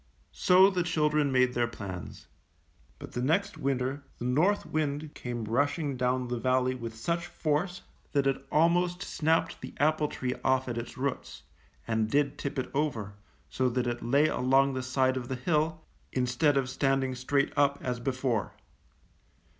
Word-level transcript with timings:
So 0.33 0.71
the 0.71 0.81
children 0.81 1.31
made 1.31 1.53
their 1.53 1.67
plans, 1.67 2.25
but 2.97 3.11
the 3.11 3.19
THE 3.19 3.21
KING 3.21 3.29
OF 3.29 3.29
THE 3.29 3.35
ORCHARD. 3.35 3.63
103 3.65 3.83
next 3.83 3.83
winter 3.83 4.07
the 4.17 4.25
North 4.25 4.65
wind 4.65 5.13
came 5.13 5.43
rushing 5.45 5.95
down 5.95 6.27
the 6.27 6.39
valley 6.39 6.73
with 6.73 6.95
such 6.97 7.27
force 7.27 7.83
that 8.13 8.25
it 8.25 8.43
almost 8.51 9.03
snapped 9.03 9.61
the 9.61 9.75
apple 9.77 10.07
tree 10.07 10.33
off 10.43 10.67
at 10.67 10.79
its 10.79 10.97
roots, 10.97 11.43
and 11.87 12.09
did 12.09 12.39
tip 12.39 12.57
it 12.57 12.71
over, 12.73 13.13
so 13.47 13.69
that 13.69 13.85
it 13.85 14.01
lay 14.01 14.27
along 14.27 14.73
the 14.73 14.81
side 14.81 15.17
of 15.17 15.27
the 15.27 15.35
hill, 15.35 15.81
instead 16.11 16.57
of 16.57 16.67
standing 16.67 17.13
straight 17.13 17.53
up 17.55 17.77
as 17.83 17.99
before. 17.99 18.53